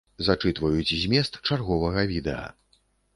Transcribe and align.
Зачытваюць 0.27 0.95
змест 1.01 1.37
чарговага 1.49 2.07
відэа. 2.13 2.47